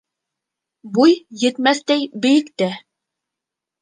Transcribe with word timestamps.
Буй 0.95 1.13
етмәҫтәй 1.43 2.09
бейектә 2.25 2.71